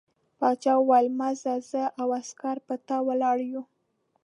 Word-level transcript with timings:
باچا 0.39 0.73
وویل 0.79 1.07
مه 1.19 1.29
ځه 1.41 1.53
زه 1.69 1.83
او 2.01 2.07
عسکر 2.19 2.57
پر 2.65 2.79
تا 2.87 2.97
ولاړ 3.07 3.37
یو. 3.51 3.63